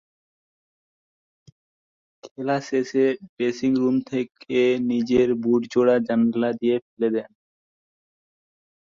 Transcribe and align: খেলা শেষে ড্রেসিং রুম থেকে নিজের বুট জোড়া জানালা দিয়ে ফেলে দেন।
খেলা 2.23 2.57
শেষে 2.69 3.03
ড্রেসিং 3.29 3.71
রুম 3.75 3.95
থেকে 4.11 4.59
নিজের 4.91 5.29
বুট 5.43 5.61
জোড়া 5.73 5.95
জানালা 6.07 6.49
দিয়ে 6.59 6.75
ফেলে 6.85 7.09
দেন। 7.15 7.31